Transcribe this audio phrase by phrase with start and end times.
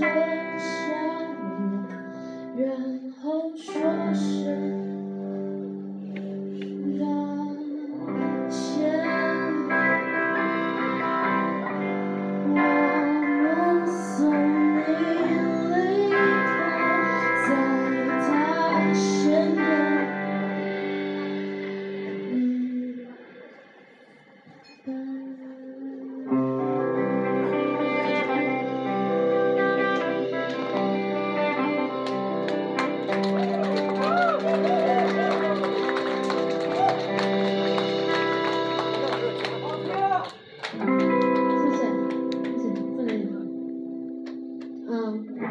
[0.00, 0.39] Christmas.